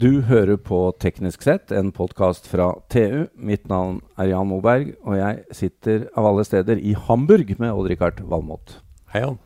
[0.00, 3.26] Du hører på Teknisk sett, en podkast fra TU.
[3.36, 8.22] Mitt navn er Jan Moberg, og jeg sitter av alle steder i Hamburg med Odd-Rikard
[8.30, 8.78] Valmot.
[9.12, 9.36] Hei, Jan.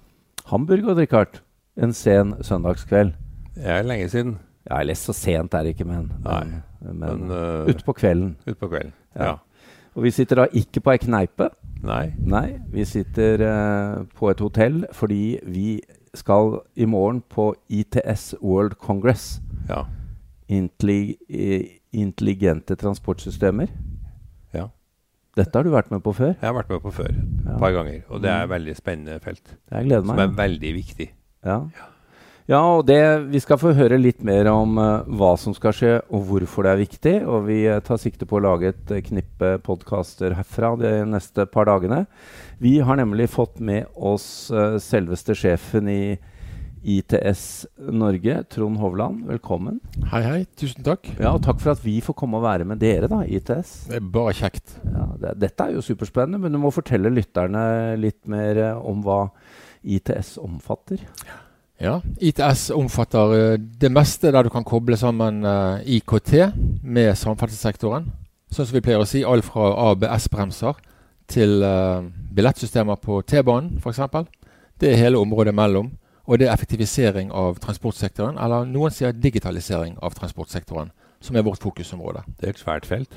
[0.53, 1.41] Hamburg, Odd-Rikard.
[1.75, 3.17] En sen søndagskveld.
[3.57, 4.37] Det er lenge siden.
[4.69, 6.45] Ja, eller så sent er det ikke, men, Nei,
[6.85, 8.37] men, men uh, utpå kvelden.
[8.47, 8.95] utpå kvelden.
[9.17, 9.33] Ja.
[9.33, 9.75] Ja.
[9.97, 11.51] Og vi sitter da ikke på ei kneipe.
[11.83, 12.13] Nei.
[12.23, 15.81] Nei, vi sitter uh, på et hotell fordi vi
[16.15, 19.41] skal i morgen på ITS World Congress.
[19.67, 19.83] Ja.
[20.49, 23.69] Intelli eh, intelligente transportsystemer.
[24.55, 24.69] ja.
[25.37, 26.35] Dette har du vært med på før.
[26.37, 27.57] Jeg har vært med på før et Ja.
[27.59, 29.57] par ganger, og det er et veldig spennende felt.
[29.71, 30.29] Jeg gleder Som meg.
[30.31, 31.09] er veldig viktig.
[31.45, 31.57] Ja.
[32.49, 36.03] ja, og det, vi skal få høre litt mer om uh, hva som skal skje,
[36.11, 37.27] og hvorfor det er viktig.
[37.27, 41.47] Og vi eh, tar sikte på å lage et eh, knippe podkaster herfra de neste
[41.47, 42.07] par dagene.
[42.61, 46.17] Vi har nemlig fått med oss selveste sjefen i
[46.85, 49.25] ITS Norge, Trond Hovland.
[49.27, 49.79] Velkommen.
[50.11, 50.41] Hei, hei.
[50.61, 51.09] Tusen takk.
[51.17, 53.73] Ja, og takk for at vi får komme og være med dere, da, ITS.
[53.89, 54.77] Det er bare kjekt.
[54.85, 57.65] Ja, det, dette er jo superspennende, men du må fortelle lytterne
[58.01, 59.23] litt mer eh, om hva
[59.81, 61.01] ITS omfatter.
[61.81, 66.37] Ja, ITS omfatter eh, det meste der du kan koble sammen eh, IKT
[66.85, 68.13] med samferdselssektoren.
[68.53, 70.77] Sånn som vi pleier å si, alt fra ABS-bremser
[71.33, 71.65] til
[72.37, 74.03] billettsystemer på T-banen f.eks.
[74.79, 75.89] Det er hele området mellom.
[76.27, 81.61] Og det er effektivisering av transportsektoren, eller noen sier digitalisering av transportsektoren, som er vårt
[81.61, 82.23] fokusområde.
[82.41, 83.11] Det er et svært felt.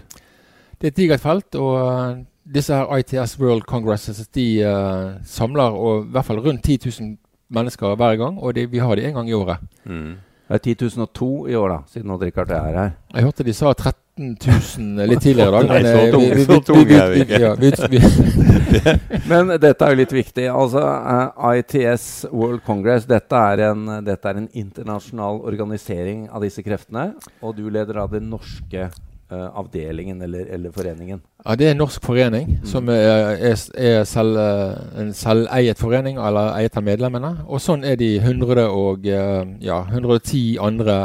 [0.77, 2.17] Det er et digert felt, og eh,
[2.53, 7.17] disse her ITS World Congresses de uh, samler og, i hvert fall rundt 10 000
[7.50, 9.58] mennesker hver gang, og de, vi har de en gang i året.
[9.85, 10.13] Mm.
[10.47, 12.91] Det er 10.002 i år, da, siden Odd-Rikard er her.
[13.13, 15.67] Jeg hørte de sa 13 000 litt tidligere i dag.
[15.73, 18.56] Nei, så eh, tunge- vi- vi- vi- vi-
[19.31, 20.47] Men dette er jo litt viktig.
[20.51, 26.63] Altså, uh, ITS World Congress dette er, en, dette er en internasjonal organisering av disse
[26.66, 27.11] kreftene.
[27.41, 28.89] Og du leder av den norske
[29.31, 31.22] uh, avdelingen eller, eller foreningen.
[31.45, 36.17] Ja, Det er en norsk forening som er, er, er selv, eh, en selveiet forening,
[36.17, 37.33] eller eiet av medlemmene.
[37.47, 40.97] Og sånn er de 100 og, eh, ja, 110 andre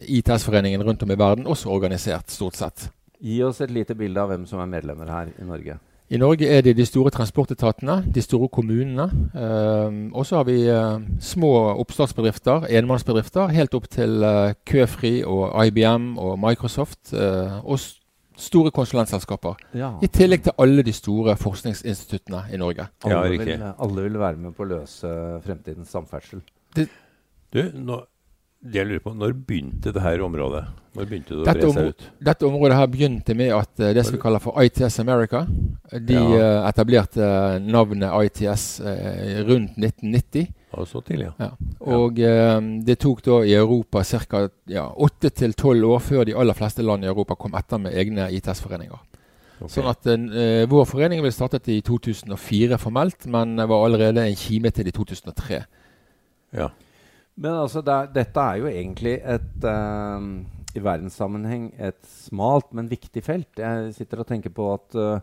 [0.00, 2.90] ITS-foreningen rundt om i verden også organisert, stort sett.
[3.20, 5.78] Gi oss et lite bilde av hvem som er medlemmer her i Norge.
[6.10, 9.04] I Norge er det de store transportetatene, de store kommunene.
[9.36, 11.50] Eh, og så har vi eh, små
[11.82, 17.12] oppstartsbedrifter, enmannsbedrifter, helt opp til eh, Køfri og IBM og Microsoft.
[17.12, 17.78] eh, og
[18.38, 19.56] store konsulentselskaper.
[19.74, 19.90] Ja.
[20.02, 22.86] I tillegg til alle de store forskningsinstituttene i Norge.
[23.04, 23.58] Ja, Alle, riktig.
[23.58, 25.10] vil, alle vil være med på å løse
[25.44, 26.40] fremtidens samferdsel.
[27.52, 27.98] Du, nå,
[28.58, 30.64] det jeg lurer på, når begynte det her området?
[30.98, 32.06] Når begynte det å Dette bre seg ut?
[32.26, 35.44] Dette området her begynte med at eh, det som vi kaller for ITS America,
[35.94, 36.24] de Ja.
[36.34, 38.64] eh, etablerte eh, navnet ITS
[39.46, 40.48] rundt 1990.
[40.74, 41.34] Og så tidlig, ja.
[41.38, 41.50] Ja.
[41.86, 44.42] Og eh, det tok da i Europa ca.
[45.06, 48.98] åtte 8-12 år før de aller fleste land i Europa kom etter med egne ITS-foreninger.
[49.58, 49.70] Okay.
[49.74, 54.70] Sånn at uh, Vår forening ble startet i 2004 formelt, men var allerede en kime
[54.70, 55.64] til i 2003.
[56.54, 56.68] ja.
[57.38, 60.22] Men altså, det dette er jo egentlig et uh,
[60.74, 63.60] i verdenssammenheng et smalt, men viktig felt.
[63.62, 65.20] Jeg sitter og tenker på at, uh,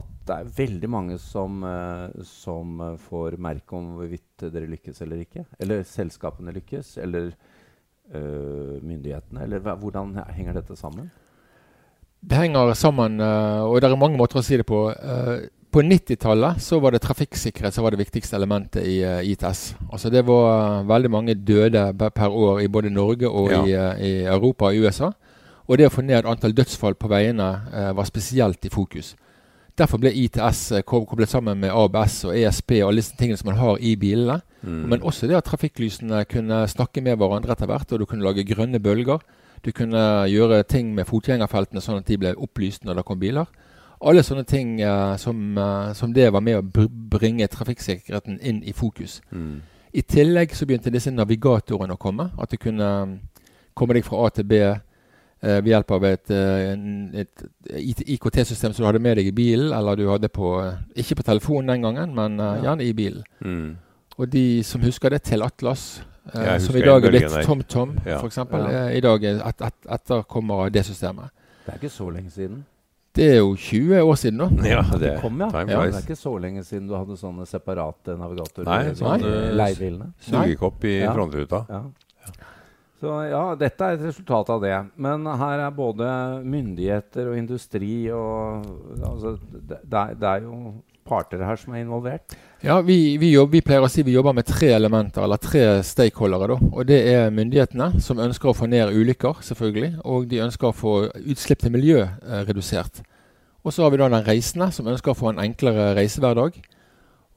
[0.00, 5.24] at det er veldig mange som, uh, som får merke om hvorvidt dere lykkes eller
[5.24, 5.46] ikke.
[5.60, 7.32] Eller selskapene lykkes, eller
[8.10, 9.44] myndighetene.
[9.44, 11.04] Eller hvordan henger dette sammen?
[12.18, 14.80] Det henger sammen, og det er mange måter å si det på.
[15.70, 19.74] Eh, På 90-tallet så var det trafikksikkerhet som var det viktigste elementet i uh, ITS.
[19.92, 23.64] Altså Det var eh, veldig mange døde per- år i både Norge og Ja.
[23.64, 25.12] i, eh, i Europa og USA.
[25.68, 29.14] Og det å få ned antall dødsfall på veiene uh, var spesielt i fokus.
[29.78, 33.46] Derfor ble ITS eh, koblet sammen med ABS og ESP og alle disse tingene som
[33.52, 34.40] man har i bilene.
[34.66, 34.88] Mm.
[34.90, 38.44] Men også det at trafikklysene kunne snakke med hverandre etter hvert, og du kunne lage
[38.44, 39.20] grønne bølger.
[39.62, 43.46] Du kunne gjøre ting med fotgjengerfeltene sånn at de ble opplyst når det kom biler.
[44.00, 48.62] Alle sånne ting uh, som, uh, som det var med å br bringe trafikksikkerheten inn
[48.64, 49.20] i fokus.
[49.30, 49.60] Mm.
[49.92, 52.30] I tillegg så begynte disse navigatorene å komme.
[52.38, 53.16] At du kunne mm,
[53.74, 54.78] komme deg fra A til B eh,
[55.42, 59.98] ved hjelp av et, eh, et IKT-system som du hadde med deg i bilen, eller
[59.98, 62.62] du hadde på eh, Ikke på telefonen den gangen, men eh, Ja.
[62.70, 63.24] gjerne i bilen.
[63.42, 63.76] Mm.
[64.16, 66.02] Og de som husker det, til Atlas,
[66.34, 67.46] eh, som i dag er blitt.
[67.46, 68.20] TomTom, Ja.
[68.20, 68.86] for eksempel, Ja.
[68.86, 71.30] eh, i dag er et, et, etterkommer av det systemet.
[71.66, 72.64] Det er ikke så lenge siden.
[73.16, 74.46] Det er jo 20 år siden nå.
[74.68, 75.48] Ja, Det det kom, ja.
[75.50, 75.80] time ja.
[75.86, 78.68] Det er ikke så lenge siden du hadde sånne separate navigatorer.
[78.70, 79.50] Nei, i sånn, eh.
[80.28, 81.12] Sugekopp i Ja.
[81.16, 81.64] frontruta.
[81.68, 81.82] Ja.
[83.00, 84.74] Så ja, dette er et resultat av det.
[85.00, 86.06] Men her er både
[86.44, 88.66] myndigheter og industri og
[89.02, 89.78] altså, det,
[90.20, 90.74] det er jo
[91.10, 92.38] parter her som er involvert?
[92.62, 95.64] Ja, vi, vi, jobber, vi, pleier å si vi jobber med tre elementer, eller tre
[95.86, 96.54] stakeholdere.
[96.54, 96.70] Da.
[96.70, 99.92] Og Det er myndighetene, som ønsker å få ned ulykker, selvfølgelig.
[100.04, 103.02] Og de ønsker å få utslipp til miljø eh, redusert.
[103.64, 106.60] Og så har vi da den reisende, som ønsker å få en enklere reisehverdag.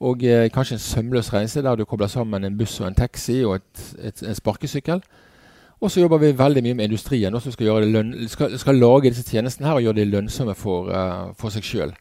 [0.04, 3.42] Og eh, kanskje en sømløs reise der du kobler sammen en buss og en taxi
[3.48, 5.04] og et, et, en sparkesykkel.
[5.84, 7.84] Og så jobber vi veldig mye med industrien, som skal,
[8.31, 11.92] skal, skal, lage disse tjenestene her og gjøre de lønnsomme for, uh, for seg sjøl.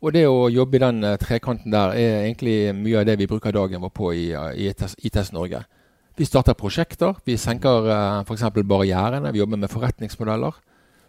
[0.00, 3.28] Og det å jobbe i den uh, trekanten der er egentlig mye av det vi
[3.28, 5.60] bruker dagen vår på i, i ITS Norge.
[6.16, 7.18] Vi starter prosjekter.
[7.24, 8.46] Vi senker uh, f.eks.
[8.64, 9.32] barrierene.
[9.32, 10.56] Vi jobber med forretningsmodeller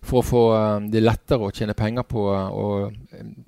[0.01, 0.43] for å få
[0.89, 2.65] det lettere å tjene penger på å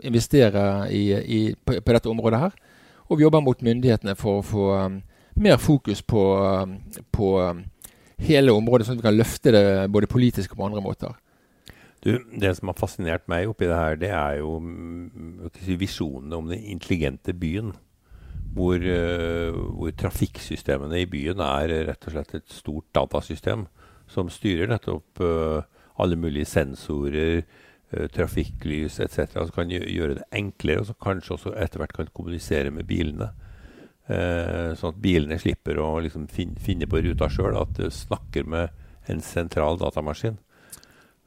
[0.06, 2.54] investere i, i, på, på, dette området her.
[3.10, 4.68] Og vi jobber mot myndighetene for å få
[5.42, 6.22] mer fokus på,
[7.10, 7.32] på
[8.22, 11.18] hele området, sånn at vi kan løfte det både politisk og på andre måter.
[12.04, 16.40] Du, det som har fascinert meg oppi det her, det er jo mm, si, visjonene
[16.40, 17.72] om den intelligente byen.
[18.54, 23.64] Hvor, uh, hvor, trafikksystemene i byen er rett og slett et stort datasystem
[24.12, 25.64] som styrer nettopp uh,
[26.04, 27.48] alle mulige sensorer,
[27.96, 29.40] uh, trafikklys etc.
[29.40, 33.32] Som kan gjøre det enklere, og som kanskje også etter hvert kan kommunisere med bilene.
[34.12, 38.44] Eh, sånn at bilene slipper å liksom fin finne på ruta sjøl, at det snakker
[38.44, 38.74] med
[39.12, 40.36] en sentral datamaskin.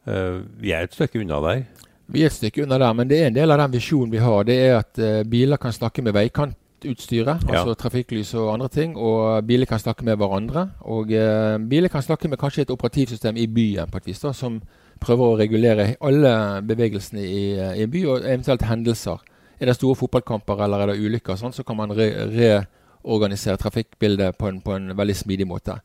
[0.06, 1.64] Eh, vi er et stykke unna der.
[2.06, 4.22] Vi er et stykke unna der, men det er en del av den visjonen vi
[4.22, 4.46] har.
[4.46, 7.52] Det er at eh, biler kan snakke med veikantutstyret, ja.
[7.52, 8.96] altså trafikklys og andre ting.
[8.96, 10.68] Og biler kan snakke med hverandre.
[10.86, 14.32] Og eh, biler kan snakke med kanskje et operativsystem i byen på et vis, da,
[14.32, 14.60] som
[15.02, 19.24] prøver å regulere alle bevegelsene i, i en by, og eventuelt hendelser.
[19.58, 24.50] Er det store fotballkamper eller er det ulykker, sånn, så kan man reorganisere trafikkbildet på
[24.50, 25.78] en, på en, veldig smidig måte.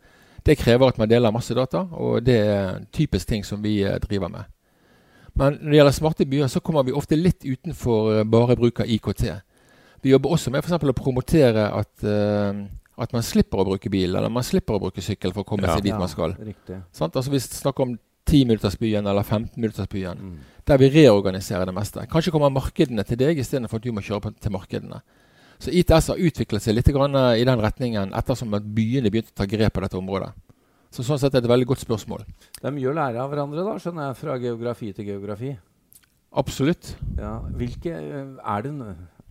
[0.45, 3.99] Det krever at man deler masse data, og det er typisk ting som vi eh,
[4.01, 4.49] driver med.
[5.37, 8.81] Men når det gjelder smarte byer, så kommer vi ofte litt utenfor eh, bare bruk
[8.83, 9.25] av IKT.
[10.01, 12.63] Vi jobber også med for å promotere at, uh,
[12.97, 15.69] at, man slipper å bruke bil, eller man slipper å bruke sykkel for å komme
[15.69, 16.33] ja, seg dit ja, man skal.
[16.89, 17.11] Sånn?
[17.13, 17.91] Altså, vi snakker om
[18.25, 20.23] 10-minuttersbyen eller 15-minuttersbyen.
[20.25, 20.39] Mm.
[20.65, 22.07] Der vi reorganiserer det meste.
[22.09, 25.03] Kanskje kommer markedene til deg istedenfor at du må kjøre til markedene.
[25.61, 29.45] Så ITS har utviklet seg litt i den retningen ettersom at byene begynte å ta
[29.49, 30.31] grep på dette området.
[30.91, 32.23] Så sånn sett er det et veldig godt spørsmål.
[32.65, 35.51] Mye å lære av hverandre, da, skjønner jeg, fra geografi til geografi.
[36.41, 36.95] Absolutt.
[37.19, 38.73] Ja, hvilke, er, det,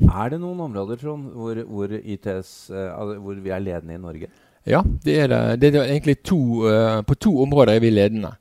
[0.06, 4.30] er, det, noen områder Trond, hvor, hvor, ITS, uh, hvor vi er ledende i Norge?
[4.68, 5.42] Ja, det er det.
[5.60, 6.40] det er egentlig to,
[7.08, 8.34] på to områder er vi ledende.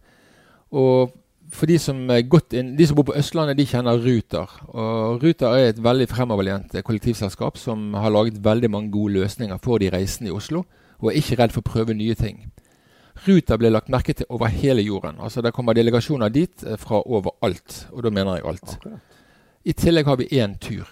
[0.76, 1.16] Og
[1.52, 4.52] for de som, inn, de som, bor på Østlandet, de kjenner Ruter.
[4.70, 9.82] Og Ruter er et veldig fremoverlent kollektivselskap som har laget veldig mange gode løsninger for
[9.82, 10.64] de reisende i Oslo,
[11.00, 12.44] og er ikke redd for å prøve nye ting.
[13.26, 15.18] Ruter ble lagt merke til over hele jorden.
[15.20, 18.78] Altså Det kommer delegasjoner dit eh, fra overalt, og da mener jeg alt.
[19.66, 20.88] I tillegg har vi én tur,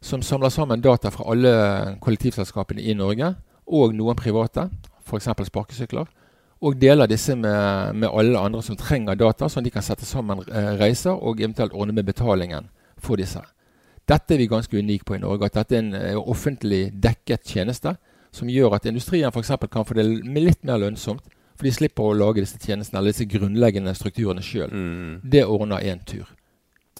[0.00, 1.52] som samler sammen data fra alle
[2.00, 3.34] kollektivselskapene i Norge,
[3.66, 4.66] og noen private,
[5.06, 5.28] f.eks.
[5.46, 6.08] sparkesykler
[6.60, 10.08] og deler disse med, med, alle andre som trenger data, sånn at de kan sette
[10.08, 12.68] sammen eh, reiser og eventuelt ordne med betalingen
[13.00, 13.40] for disse.
[14.10, 15.48] Dette er vi ganske unike på i Norge.
[15.48, 17.94] At dette er en uh, offentlig dekket tjeneste
[18.34, 19.52] som gjør at industrien f.eks.
[19.70, 21.22] kan få det litt mer lønnsomt.
[21.54, 24.72] For de slipper å lage disse tjenestene eller disse grunnleggende strukturene sjøl.
[24.72, 25.16] Mm.
[25.32, 26.28] Det ordner én tur.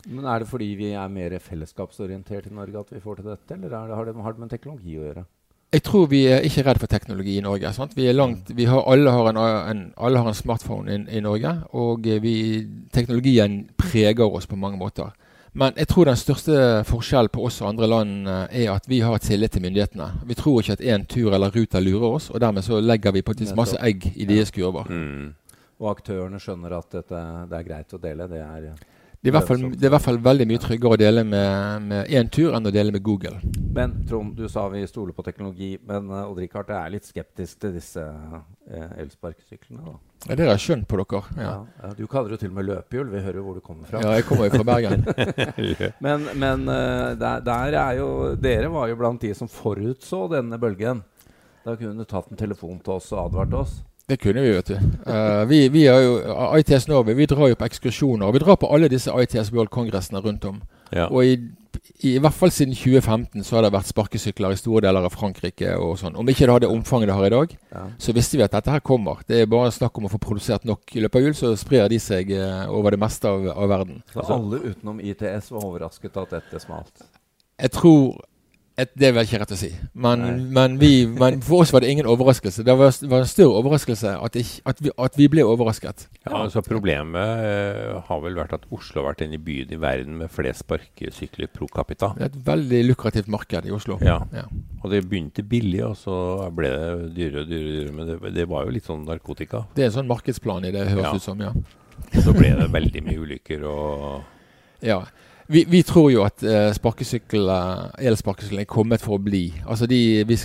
[0.07, 3.57] Men Er det fordi vi er mer fellesskapsorientert i Norge at vi får til dette,
[3.57, 5.25] eller det, har det med teknologi å gjøre?
[5.71, 7.71] Jeg tror vi er ikke redd for teknologi i Norge.
[7.73, 7.93] Sant?
[7.95, 11.23] Vi er langt, vi har, alle, har en, en, alle har en smartphone i, i
[11.23, 12.35] Norge, og vi,
[12.93, 15.13] teknologien preger oss på mange måter.
[15.53, 19.01] Men jeg tror den største forskjellen på oss og andre land eh, er at vi
[19.03, 20.07] har tillit til myndighetene.
[20.27, 23.23] Vi tror ikke at én tur eller Ruter lurer oss, og dermed så legger vi
[23.27, 24.87] på masse egg i deres kurver.
[24.91, 25.33] Mm.
[25.81, 28.29] Og aktørene skjønner at dette, det er greit å dele.
[28.31, 28.71] Det er
[29.21, 32.29] det er, fall, det er, i hvert fall veldig mye tryggere å dele med én
[32.33, 33.37] tur enn å dele med Google.
[33.77, 35.75] Men Trond, du sa vi stoler på teknologi.
[35.85, 38.39] Men uh, Odd Rikard er litt skeptisk til disse uh,
[38.97, 39.83] elsparkesyklene?
[39.85, 39.93] da?
[40.25, 41.21] Ja, Det har jeg skjønt på dere.
[41.37, 41.51] Ja.
[41.51, 43.13] Ja, ja, du kaller det til og med løpehjul.
[43.13, 44.01] Vi hører hvor du kommer fra.
[44.07, 45.05] Ja, jeg kommer jo fra Bergen.
[46.07, 48.11] men, men uh, der, der, er jo
[48.41, 51.05] Dere var jo blant de som forutså denne bølgen.
[51.67, 53.79] Da kunne du tatt en telefon til oss og advart oss.
[54.11, 54.75] Det kunne vi, vet du.
[55.07, 56.19] Uh, vi, vi jo,
[56.59, 58.27] ITS Norway vi drar jo på ekskursjoner.
[58.27, 60.57] og Vi drar på alle disse ITS World-kongressene rundt om.
[60.91, 61.05] Ja.
[61.07, 61.37] Og i,
[62.03, 65.15] i, i, hvert fall siden 2015 så har det vært sparkesykler i store deler av
[65.15, 65.77] Frankrike.
[65.79, 66.19] og sånn.
[66.19, 67.85] Om ikke det hadde omfanget det har i dag, ja.
[68.03, 69.23] så visste vi at dette her kommer.
[69.29, 70.83] Det er bare snakk om å få produsert nok.
[70.91, 74.03] I løpet av jul så sprer de seg uh, over det meste av, av verden.
[74.11, 77.07] Så alle utenom ITS var overrasket at dette smalt?
[77.61, 78.19] Jeg tror
[78.79, 79.69] Et, det er vel ikke rett å si.
[79.99, 80.23] Men,
[80.55, 82.63] men, vi, men for oss var det ingen overraskelse.
[82.65, 86.07] Det var, var en større overraskelse at, ikke, at, vi, at vi ble overrasket.
[86.23, 89.81] Ja, altså Problemet uh, har vel vært at Oslo har vært den i byen i
[89.83, 92.13] verden med flest sparkesykler pro capita.
[92.17, 93.99] Det er et veldig lukrativt marked i Oslo.
[94.07, 94.21] Ja.
[94.33, 94.47] Ja.
[94.81, 96.17] Og det begynte billig, og så
[96.57, 97.75] ble det dyrere og dyrere.
[97.75, 99.67] dyrere, Men det, det var jo litt sånn narkotika.
[99.77, 101.17] Det er en sånn markedsplan i det, høres Ja.
[101.19, 101.43] ut som.
[101.45, 101.53] ja.
[102.15, 104.23] Og så ble det veldig mye ulykker og
[104.87, 105.03] Ja.
[105.51, 109.49] Vi, vi tror jo at uh, elsparkesyklene er kommet for å bli.
[109.67, 110.39] Altså de, vi,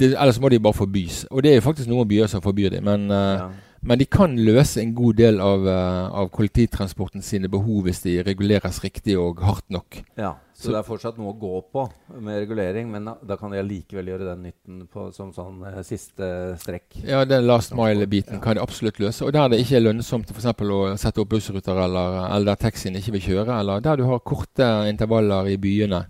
[0.00, 1.24] de, Ellers må de bare forbys.
[1.30, 2.84] Og det er jo faktisk noen byer som forbyr dem.
[2.88, 3.48] Men, eh, Ja.
[3.82, 8.22] Men de kan løse en god del av, eh, av kollektivtransporten sine behov hvis de
[8.26, 10.00] reguleres riktig og hardt nok.
[10.18, 11.84] Ja, så, Så- det er fortsatt noe å gå på
[12.20, 15.82] med regulering, men da, da kan de allikevel gjøre den nytten på, som sånn eh,
[15.82, 17.04] siste strekk.
[17.06, 18.40] Ja, den last mile-biten Ja.
[18.40, 19.22] kan de absolutt løse.
[19.24, 22.94] Og der det ikke er lønnsomt eksempel å sette opp bussruter, eller, eller der taxien
[22.96, 26.06] ikke vil kjøre, eller der du har korte intervaller i byene.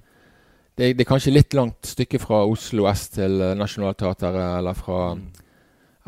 [0.78, 5.14] Det, det er kanskje litt langt stykke fra Oslo S til eh, Nationaltheatret, eller fra,
[5.16, 5.22] Mm.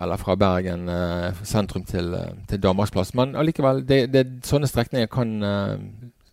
[0.01, 3.15] Eller fra Bergen eh, sentrum til, eh, til Danmarksplass.
[3.15, 5.75] Men allikevel, det, det, sånne strekninger kan eh,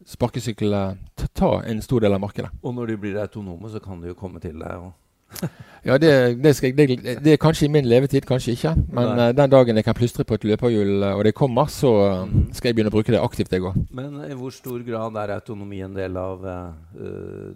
[0.07, 0.95] sparkesykler
[1.36, 2.50] ta- en stor del av markedet.
[2.63, 4.79] Og når de blir autonome, så kan de jo komme til deg.
[4.79, 4.93] Og
[5.88, 6.12] Ja, det,
[6.43, 6.86] det, skal, det,
[7.24, 8.71] det er kanskje i min levetid, kanskje ikke.
[8.95, 11.91] Men eh, den dagen jeg kan plystre på et løperhjul, uh, og det kommer, så
[12.25, 12.47] Mhm.
[12.53, 13.75] skal jeg begynne å bruke det aktivt, jeg òg.
[13.91, 16.41] Men i hvor stor grad er autonomi en del av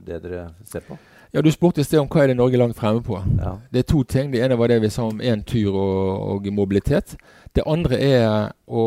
[0.05, 0.97] det dere ser på?
[1.31, 3.15] Ja, du spurte i sted om hva er det Norge er langt fremme på.
[3.39, 3.53] Ja.
[3.71, 4.33] Det er to ting.
[4.33, 7.15] Det ene var det vi sa om én tur og, og mobilitet.
[7.55, 8.25] Det andre er
[8.67, 8.83] å,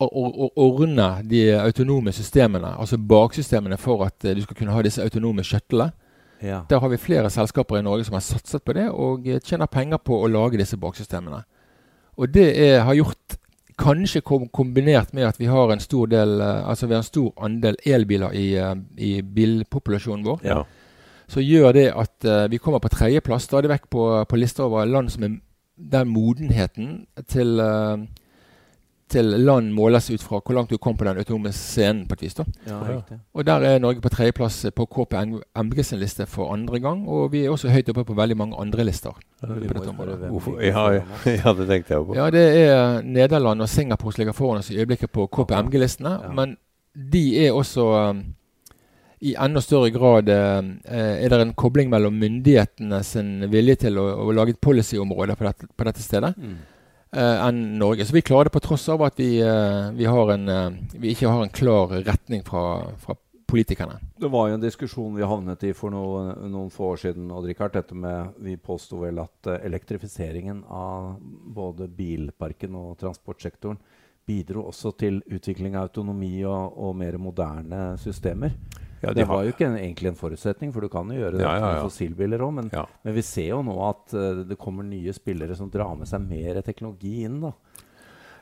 [0.00, 4.84] å, å, ordne de autonome systemene, altså baksystemene, for at eh, du skal kunne ha
[4.86, 5.92] disse autonome shuttlene.
[6.40, 6.62] ja.
[6.68, 9.68] Der har vi flere selskaper i Norge som har satset på det, og eh, tjener
[9.68, 11.44] penger på å lage disse baksystemene.
[12.16, 13.36] Og det er, har gjort
[13.80, 17.30] Kanskje kombinert med at vi har en stor del eh, Altså vi har en stor
[17.40, 18.50] andel elbiler i,
[19.00, 20.42] i bilpopulasjonen vår.
[20.44, 20.58] Ja.
[21.30, 24.88] Så gjør det at eh, vi kommer på tredjeplass stadig vekk på, på lister over
[24.88, 25.38] land som er
[25.80, 28.02] der modenheten til, eh,
[29.10, 32.22] til land måles ut fra hvor langt du kom på den autonome scenen, på et
[32.22, 32.34] vis.
[32.34, 32.44] da.
[32.66, 33.00] ja.
[33.34, 37.08] Og der er Norge på tredjeplass på KPMG sin liste for andre gang.
[37.08, 39.16] Og vi er også høyt oppe på veldig mange andre lister.
[40.62, 41.02] Ja, ja,
[41.44, 42.14] ja, det tenkte jeg på.
[42.14, 46.18] Ja, det er Nederland og Singapore som ligger foran oss i øyeblikket på KPMG-listene.
[46.22, 46.32] Ja.
[46.32, 46.56] Men
[47.12, 48.24] de er også um,
[49.20, 54.06] i enda større grad eh, Er det en kobling mellom myndighetene sin vilje til å,
[54.24, 56.54] å lage et policyområde på dette, på dette stedet, Mm.
[57.12, 58.06] eh, enn Norge.
[58.06, 60.46] Så vi klarer det på tross av at vi, eh, vi, har en,
[60.94, 63.16] vi ikke har en klar retning fra, fra
[63.50, 63.98] politikerne.
[64.20, 67.30] Det var jo en diskusjon vi havnet i for noen, noen få år siden.
[67.34, 73.78] og Rikard, dette med, Vi påsto vel at elektrifiseringen av både bilparken og transportsektoren
[74.30, 78.54] bidro også til utvikling av autonomi og, og mer moderne systemer.
[79.02, 81.16] Ja, de det har- var jo ikke en, egentlig en forutsetning, for du kan jo
[81.20, 82.52] gjøre det Ja, ja, med fossilbiler òg.
[82.54, 82.86] Men, Ja.
[83.04, 86.20] men vi ser jo nå at uh, det kommer nye spillere som drar med seg
[86.28, 87.40] mer teknologi inn.
[87.40, 87.52] da.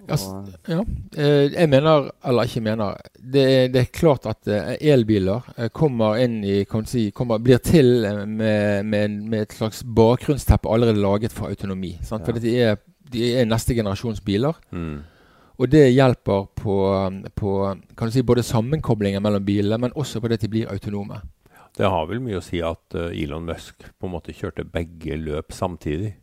[0.09, 0.81] Ja, Og- Ja,
[1.17, 6.17] eh, jeg mener, eller ikke mener Det er, det er klart at eh, elbiler kommer
[6.23, 11.33] inn i kan si, kommer, Blir til med, med, med et slags bakgrunnsteppe allerede laget
[11.33, 11.99] for autonomi.
[12.03, 12.25] Sant?
[12.25, 12.77] For de er,
[13.11, 14.55] de er neste generasjons biler.
[14.73, 15.03] Mm.
[15.59, 16.77] Og det hjelper på,
[17.35, 17.55] på
[17.99, 21.19] kan du si, både sammenkoblingen mellom bilene, men også på det at de blir autonome.
[21.79, 25.19] Det har vel mye å si at eh, Elon Musk på en måte kjørte begge
[25.19, 26.17] løp samtidig.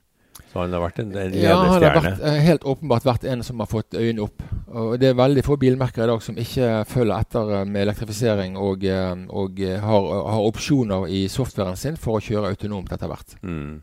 [0.52, 3.44] Så han har vært en, en Ja, han har vært, eh, helt åpenbart vært en
[3.44, 4.44] som har fått øynene opp.
[4.76, 8.60] Og det er veldig få bilmerker i dag som ikke følger etter eh, med elektrifisering
[8.60, 13.38] og, og har, har opsjoner i softwaren sin for å kjøre autonomt etter hvert.
[13.44, 13.80] Mm.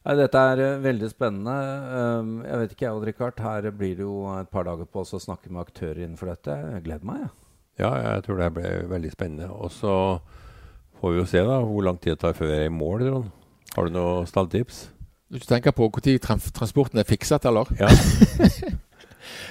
[0.00, 1.54] Nei, dette er eh, veldig spennende.
[1.92, 3.40] Um, jeg vet ikke, jeg, Odd Rikard.
[3.44, 6.54] Her blir det jo et par dager på oss å snakke med aktører innenfor dette.
[6.76, 7.34] Jeg gleder meg, jeg.
[7.82, 9.50] Ja, jeg tror det ble veldig spennende.
[9.52, 9.92] Og så
[11.00, 13.04] får vi jo se da hvor lang tid det tar før vi er i mål,
[13.10, 13.28] Ron.
[13.76, 14.86] Har du noe stalltips?
[15.30, 17.68] Du tenker på når trans transporten er fikset, eller?
[17.80, 17.92] Ja.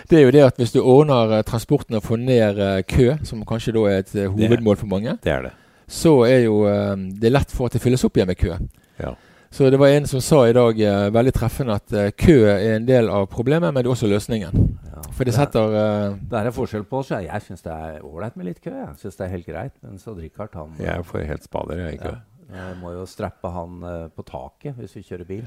[0.10, 3.12] Det er jo det at hvis du ordner eh, transporten og får ned eh, kø,
[3.24, 5.52] som kanskje da er et hovedmål for mange, Det er det.
[5.88, 8.58] så er jo det det lett for at det fylles opp igjen med kø.
[9.00, 9.14] Ja.
[9.52, 12.76] Så det var en som sa i dag eh, veldig treffende at eh, kø er
[12.76, 14.62] en del av problemet, men det er også løsningen.
[14.92, 15.02] Ja.
[15.18, 17.10] For det setter eh, Det er en forskjell på oss.
[17.12, 17.24] ja.
[17.26, 18.72] Jeg syns det er ålreit med litt kø.
[18.72, 19.76] Jeg synes det er helt greit.
[19.82, 22.00] Mens så Rikard han Jeg får helt spader, jeg.
[22.00, 22.16] ikke?
[22.50, 25.46] ja, jeg må jo strappe han eh, på taket hvis vi kjører bil.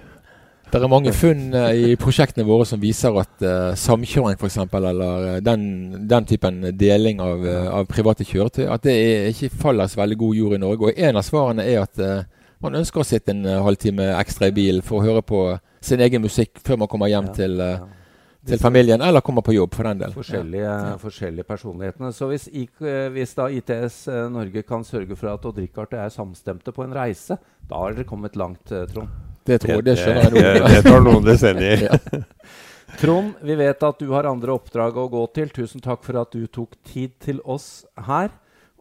[0.72, 5.26] Det er mange funn eh, i prosjektene våre som viser at uh, samkjøring f.eks., eller
[5.34, 5.64] eh, den,
[6.08, 10.18] den typen deling av, eh, av private kjøretøy, at det er, ikke faller så veldig
[10.22, 10.88] god jord i Norge.
[10.88, 12.22] Og en av svarene er at eh,
[12.62, 15.42] man ønsker å sitte en eh, halvtime ekstra i bilen for å høre på
[15.82, 17.88] sin egen musikk før man kommer hjem Ja, til, eh, ja.
[18.52, 20.14] til familien, eller kommer på jobb, for den del.
[20.14, 20.96] Forskjellige, ja.
[21.02, 22.12] forskjellige personlighetene.
[22.14, 22.48] Så hvis,
[23.16, 27.38] hvis, da ITS eh, Norge kan sørge for at Odd-Rikard er samstemte på en reise,
[27.68, 29.10] da har dere kommet langt, eh, Trond.
[29.42, 30.68] Det tror jeg, det skjønner jeg nå.
[30.70, 31.82] Det tar noen desember.
[31.88, 31.98] ja.
[33.00, 35.50] Trond, vi vet at du har andre oppdrag å gå til.
[35.50, 38.30] Tusen takk for at du tok tid til oss her.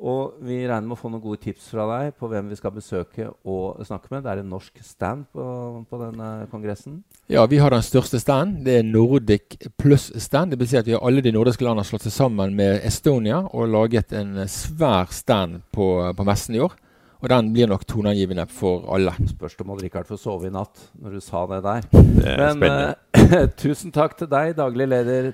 [0.02, 2.74] Og vi regner med å få noen gode tips fra deg på hvem vi skal
[2.74, 4.24] besøke og snakke med.
[4.26, 5.46] Det er en norsk stand på,
[5.86, 7.04] på denne kongressen?
[7.30, 8.64] Ja, vi har den største stand.
[8.66, 10.56] Det er Nordic pluss-stand.
[10.56, 13.44] Det vil si at vi har alle de nordiske landene slått seg sammen med Estonia
[13.52, 16.74] og laget en svær stand på, på messen i år.
[17.22, 19.14] Og den blir nok toneangivende for alle.
[19.30, 21.86] Spørs om Odd Rikard får sove i natt, når du sa det der.
[21.94, 25.30] Det er Men uh, tusen takk til deg, daglig leder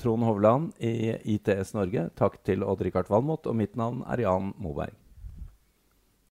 [0.00, 2.08] Trond Hovland i ITS Norge.
[2.16, 4.96] Takk til Odd Rikard Valmot, og mitt navn er Jan Moberg.